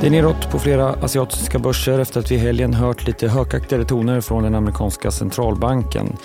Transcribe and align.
Det 0.00 0.06
är 0.06 0.10
neråt 0.10 0.50
på 0.50 0.58
flera 0.58 0.88
asiatiska 0.88 1.58
börser 1.58 1.98
efter 1.98 2.20
att 2.20 2.30
vi 2.30 2.34
i 2.34 2.38
helgen 2.38 2.74
hört 2.74 3.06
lite 3.06 3.28
hökaktigare 3.28 3.84
toner 3.84 4.20
från 4.20 4.42
den 4.42 4.54
amerikanska 4.54 5.10
centralbanken. 5.10 6.16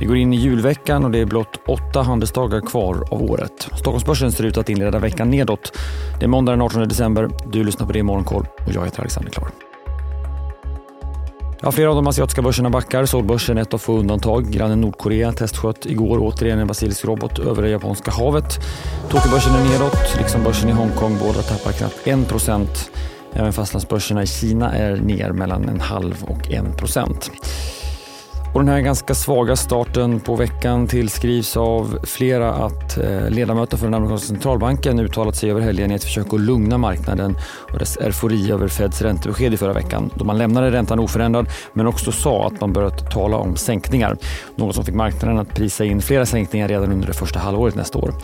Vi 0.00 0.06
går 0.06 0.16
in 0.16 0.32
i 0.32 0.36
julveckan 0.36 1.04
och 1.04 1.10
det 1.10 1.18
är 1.18 1.26
blott 1.26 1.60
åtta 1.66 2.02
handelsdagar 2.02 2.60
kvar 2.60 3.08
av 3.10 3.22
året. 3.22 3.68
Stockholmsbörsen 3.72 4.32
ser 4.32 4.44
ut 4.44 4.58
att 4.58 4.68
inleda 4.68 4.98
veckan 4.98 5.30
nedåt. 5.30 5.72
Det 6.18 6.24
är 6.24 6.28
måndag 6.28 6.52
den 6.52 6.62
18 6.62 6.88
december. 6.88 7.30
Du 7.46 7.64
lyssnar 7.64 7.86
på 7.86 7.92
det 7.92 7.98
i 7.98 8.02
Morgonkoll 8.02 8.46
och 8.66 8.72
jag 8.74 8.84
heter 8.84 9.00
Alexander 9.00 9.30
Klar. 9.30 9.48
Ja, 11.60 11.72
flera 11.72 11.88
av 11.90 11.96
de 11.96 12.06
asiatiska 12.06 12.42
börserna 12.42 12.70
backar. 12.70 13.06
Solbörsen 13.06 13.58
är 13.58 13.62
ett 13.62 13.74
av 13.74 13.78
få 13.78 13.98
undantag. 13.98 14.50
Grannen 14.50 14.80
Nordkorea 14.80 15.32
testsköt 15.32 15.86
igår 15.86 16.18
återigen 16.20 16.58
en 16.58 16.66
basilisk 16.66 17.04
robot 17.04 17.38
över 17.38 17.62
det 17.62 17.68
japanska 17.68 18.10
havet. 18.10 18.58
Tokyobörsen 19.10 19.54
är 19.54 19.64
nedåt, 19.64 20.16
liksom 20.18 20.42
börsen 20.44 20.68
i 20.68 20.72
Hongkong. 20.72 21.18
Båda 21.20 21.42
tappar 21.42 21.72
knappt 21.72 22.06
1 22.06 22.28
procent. 22.28 22.90
Även 23.38 23.52
fastlandsbörserna 23.52 24.22
i 24.22 24.26
Kina 24.26 24.72
är 24.72 24.96
ner 24.96 25.32
mellan 25.32 25.68
en 25.68 25.80
halv 25.80 26.24
och 26.24 26.50
en 26.50 26.76
procent. 26.76 27.30
Och 28.54 28.60
den 28.60 28.68
här 28.68 28.80
ganska 28.80 29.14
svaga 29.14 29.56
starten 29.56 30.20
på 30.20 30.36
veckan 30.36 30.86
tillskrivs 30.86 31.56
av 31.56 31.98
flera 32.02 32.54
att 32.54 32.98
eh, 32.98 33.30
ledamöter 33.30 33.76
för 33.76 33.86
den 33.86 33.94
amerikanska 33.94 34.26
centralbanken 34.26 34.98
uttalat 34.98 35.36
sig 35.36 35.50
över 35.50 35.60
helgen 35.60 35.90
i 35.90 35.94
ett 35.94 36.04
försök 36.04 36.34
att 36.34 36.40
lugna 36.40 36.78
marknaden 36.78 37.36
och 37.72 37.78
dess 37.78 37.96
eufori 37.96 38.52
över 38.52 38.68
Feds 38.68 39.02
räntebesked 39.02 39.54
i 39.54 39.56
förra 39.56 39.72
veckan 39.72 40.10
då 40.14 40.24
man 40.24 40.38
lämnade 40.38 40.70
räntan 40.70 40.98
oförändrad 40.98 41.46
men 41.72 41.86
också 41.86 42.12
sa 42.12 42.46
att 42.46 42.60
man 42.60 42.72
börjat 42.72 43.10
tala 43.10 43.36
om 43.36 43.56
sänkningar. 43.56 44.16
Något 44.56 44.74
som 44.74 44.84
fick 44.84 44.94
marknaden 44.94 45.38
att 45.38 45.54
prisa 45.54 45.84
in 45.84 46.02
flera 46.02 46.26
sänkningar 46.26 46.68
redan 46.68 46.92
under 46.92 47.06
det 47.06 47.14
första 47.14 47.38
halvåret 47.38 47.74
nästa 47.74 47.98
år. 47.98 48.14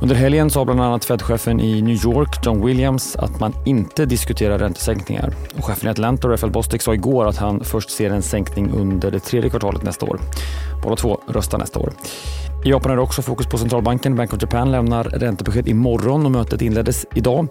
Under 0.00 0.16
helgen 0.16 0.50
sa 0.50 0.64
bland 0.64 0.80
annat 0.80 1.04
Fed-chefen 1.04 1.60
i 1.60 1.82
New 1.82 2.04
York, 2.04 2.46
John 2.46 2.66
Williams, 2.66 3.16
att 3.16 3.40
man 3.40 3.54
inte 3.64 4.06
diskuterar 4.06 4.58
räntesänkningar. 4.58 5.32
Och 5.58 5.64
chefen 5.64 5.88
i 5.88 5.90
Atlanta, 5.90 6.28
Raphael 6.28 6.52
Bostic, 6.52 6.82
sa 6.82 6.94
igår 6.94 7.28
att 7.28 7.36
han 7.36 7.64
först 7.64 7.90
ser 7.90 8.10
en 8.10 8.22
sänkning 8.22 8.70
under 8.70 9.10
det 9.10 9.20
tredje 9.20 9.50
kvartalet 9.50 9.82
nästa 9.82 10.06
år. 10.06 10.20
Båda 10.82 10.96
två 10.96 11.20
röstar 11.28 11.58
nästa 11.58 11.78
år. 11.78 11.92
I 12.64 12.70
Japan 12.70 12.92
är 12.92 12.96
det 12.96 13.02
också 13.02 13.22
fokus 13.22 13.46
på 13.46 13.58
centralbanken. 13.58 14.16
Bank 14.16 14.32
of 14.32 14.42
Japan 14.42 14.72
lämnar 14.72 15.04
räntebesked 15.04 15.68
imorgon 15.68 16.26
och 16.26 16.32
mötet 16.32 16.62
inleddes 16.62 17.06
idag. 17.14 17.46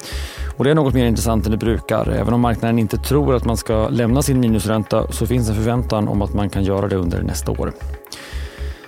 Och 0.58 0.64
det 0.64 0.72
är 0.72 0.76
något 0.76 0.94
mer 0.94 1.06
intressant 1.06 1.46
än 1.46 1.52
det 1.52 1.58
brukar. 1.58 2.10
Även 2.10 2.34
om 2.34 2.42
marknaden 2.42 2.80
inte 2.80 2.98
tror 2.98 3.36
att 3.36 3.46
man 3.46 3.58
ska 3.58 3.90
lämna 3.90 4.22
sin 4.22 4.40
minusränta 4.40 5.12
så 5.12 5.28
finns 5.28 5.50
en 5.50 5.56
förväntan 5.56 6.08
om 6.08 6.22
att 6.22 6.34
man 6.34 6.50
kan 6.50 6.64
göra 6.64 6.88
det 6.88 6.96
under 6.96 7.22
nästa 7.22 7.52
år. 7.52 7.74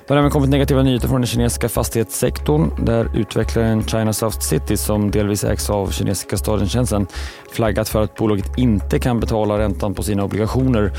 Det 0.09 0.15
har 0.15 0.19
även 0.19 0.31
kommit 0.31 0.49
negativa 0.49 0.83
nyheter 0.83 1.07
från 1.07 1.21
den 1.21 1.27
kinesiska 1.27 1.69
fastighetssektorn 1.69 2.85
där 2.85 3.09
utvecklaren 3.15 3.83
China 3.83 4.13
South 4.13 4.39
City 4.39 4.77
som 4.77 5.11
delvis 5.11 5.43
ägs 5.43 5.69
av 5.69 5.91
kinesiska 5.91 6.37
staden 6.37 6.67
Shenzhen 6.67 7.07
flaggat 7.51 7.89
för 7.89 8.01
att 8.01 8.15
bolaget 8.15 8.57
inte 8.57 8.99
kan 8.99 9.19
betala 9.19 9.59
räntan 9.59 9.93
på 9.93 10.03
sina 10.03 10.23
obligationer. 10.23 10.91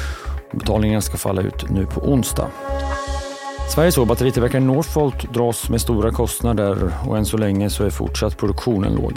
Betalningarna 0.53 1.01
ska 1.01 1.17
falla 1.17 1.43
ut 1.43 1.71
nu 1.71 1.87
på 1.87 2.01
onsdag. 2.01 2.49
Sveriges 3.75 3.97
batteritillverkare 3.97 4.61
Northvolt 4.61 5.33
dras 5.35 5.69
med 5.69 5.81
stora 5.81 6.11
kostnader 6.11 6.93
och 7.07 7.19
än 7.19 7.27
så 7.27 7.37
länge 7.37 7.71
så 7.71 7.85
är 7.85 7.91
fortsatt 7.91 8.39
produktionen 8.39 8.95
låg. 8.95 9.13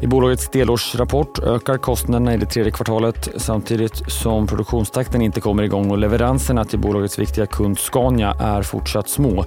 I 0.00 0.06
bolagets 0.06 0.48
delårsrapport 0.48 1.38
ökar 1.38 1.78
kostnaderna 1.78 2.34
i 2.34 2.36
det 2.36 2.46
tredje 2.46 2.72
kvartalet 2.72 3.28
samtidigt 3.36 4.12
som 4.12 4.46
produktionstakten 4.46 5.22
inte 5.22 5.40
kommer 5.40 5.62
igång 5.62 5.90
och 5.90 5.98
leveranserna 5.98 6.64
till 6.64 6.78
bolagets 6.78 7.18
viktiga 7.18 7.46
kund 7.46 7.78
Scania 7.78 8.36
är 8.40 8.62
fortsatt 8.62 9.08
små 9.08 9.44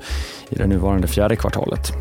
i 0.49 0.55
det 0.55 0.67
nuvarande 0.67 1.07
fjärde 1.07 1.35
kvartalet. 1.35 1.91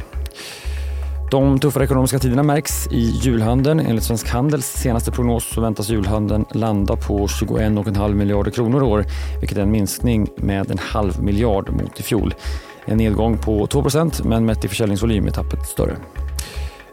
De 1.30 1.58
tuffare 1.58 1.84
ekonomiska 1.84 2.18
tiderna 2.18 2.42
märks 2.42 2.86
i 2.86 3.00
julhandeln. 3.00 3.80
Enligt 3.80 4.04
Svensk 4.04 4.28
Handels 4.28 4.66
senaste 4.66 5.10
prognos 5.10 5.44
så 5.54 5.60
väntas 5.60 5.88
julhandeln 5.88 6.44
landa 6.52 6.96
på 6.96 7.26
21,5 7.26 8.14
miljarder 8.14 8.50
kronor 8.50 8.82
i 8.82 8.86
år, 8.86 9.04
vilket 9.40 9.58
är 9.58 9.62
en 9.62 9.70
minskning 9.70 10.28
med 10.36 10.70
en 10.70 10.78
halv 10.78 11.22
miljard 11.22 11.70
mot 11.70 12.00
i 12.00 12.02
fjol. 12.02 12.34
En 12.84 12.98
nedgång 12.98 13.38
på 13.38 13.66
2% 13.66 14.24
men 14.24 14.46
mätt 14.46 14.64
i 14.64 14.68
försäljningsvolym 14.68 15.26
är 15.26 15.30
tappet 15.30 15.66
större. 15.66 15.96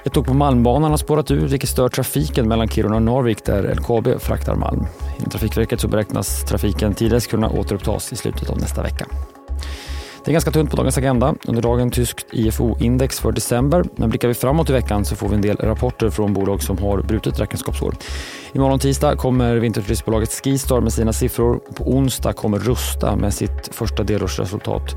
Ett 0.07 0.13
tåg 0.13 0.25
på 0.25 0.33
Malmbanan 0.33 0.91
har 0.91 0.97
spårat 0.97 1.31
ur 1.31 1.47
vilket 1.47 1.69
stör 1.69 1.89
trafiken 1.89 2.47
mellan 2.47 2.67
Kiruna 2.67 2.95
och 2.95 3.01
Narvik 3.01 3.45
där 3.45 3.75
LKAB 3.75 4.21
fraktar 4.21 4.55
malm. 4.55 4.85
Enligt 5.17 5.31
Trafikverket 5.31 5.81
så 5.81 5.87
beräknas 5.87 6.45
trafiken 6.45 6.93
tidigast 6.93 7.27
kunna 7.27 7.49
återupptas 7.49 8.13
i 8.13 8.15
slutet 8.15 8.49
av 8.49 8.57
nästa 8.57 8.83
vecka. 8.83 9.05
Det 10.25 10.31
är 10.31 10.33
ganska 10.33 10.51
tunt 10.51 10.71
på 10.71 10.77
dagens 10.77 10.97
agenda. 10.97 11.35
Under 11.45 11.61
dagen 11.61 11.91
tyskt 11.91 12.25
IFO-index 12.31 13.19
för 13.19 13.31
december. 13.31 13.83
Men 13.95 14.09
blickar 14.09 14.27
vi 14.27 14.33
framåt 14.33 14.69
i 14.69 14.73
veckan 14.73 15.05
så 15.05 15.15
får 15.15 15.29
vi 15.29 15.35
en 15.35 15.41
del 15.41 15.57
rapporter 15.57 16.09
från 16.09 16.33
bolag 16.33 16.63
som 16.63 16.77
har 16.77 17.01
brutit 17.01 17.39
räkenskapsår. 17.39 17.95
Imorgon 18.53 18.79
tisdag 18.79 19.15
kommer 19.15 19.55
vinterturistbolaget 19.55 20.29
Skistar 20.29 20.81
med 20.81 20.93
sina 20.93 21.13
siffror. 21.13 21.59
På 21.75 21.83
onsdag 21.83 22.33
kommer 22.33 22.59
Rusta 22.59 23.15
med 23.15 23.33
sitt 23.33 23.69
första 23.71 24.03
delårsresultat 24.03 24.95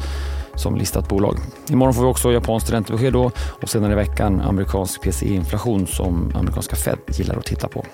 som 0.55 0.77
listat 0.77 1.09
bolag. 1.09 1.37
Imorgon 1.71 1.95
får 1.95 2.03
vi 2.03 2.09
också 2.09 2.33
japanskt 2.33 2.73
räntebesked 2.73 3.13
då 3.13 3.31
och 3.63 3.69
senare 3.69 3.93
i 3.93 3.97
veckan 3.97 4.41
amerikansk 4.41 5.03
PCE-inflation 5.03 5.87
som 5.87 6.33
amerikanska 6.35 6.77
Fed 6.77 6.99
gillar 7.09 7.37
att 7.37 7.45
titta 7.45 7.69
på. 7.69 7.85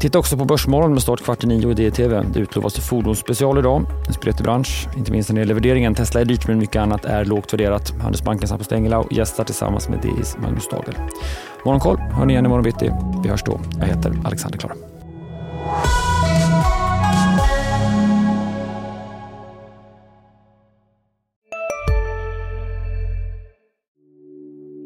Titta 0.00 0.18
också 0.18 0.36
på 0.36 0.44
Börsmorgon 0.44 0.92
med 0.92 1.02
start 1.02 1.24
kvart 1.24 1.44
i 1.44 1.46
nio 1.46 1.70
i 1.70 1.74
DTV. 1.74 2.22
Det 2.32 2.40
utlovas 2.40 2.74
fordonsspecial 2.74 3.58
idag. 3.58 3.86
En 4.06 4.14
spretig 4.14 4.44
bransch, 4.44 4.88
inte 4.96 5.12
minst 5.12 5.28
när 5.28 5.34
det 5.34 5.40
gäller 5.40 5.54
värderingen. 5.54 5.94
Tesla 5.94 6.20
är 6.20 6.24
dyrt 6.24 6.48
men 6.48 6.58
mycket 6.58 6.82
annat 6.82 7.04
är 7.04 7.24
lågt 7.24 7.52
värderat. 7.52 7.90
Handelsbankens 7.90 8.50
Hampus 8.50 8.72
Engelau 8.72 9.06
gästar 9.10 9.44
tillsammans 9.44 9.88
med 9.88 10.00
DIs 10.00 10.36
Magnus 10.42 10.68
Dagel. 10.68 10.94
Morgonkoll 11.64 11.98
hör 11.98 12.26
ni 12.26 12.32
igen 12.32 12.46
imorgon 12.46 12.64
bitti. 12.64 12.90
Vi 13.22 13.28
hörs 13.28 13.42
då. 13.42 13.60
Jag 13.80 13.86
heter 13.86 14.16
Alexander 14.24 14.58
Klara. 14.58 14.93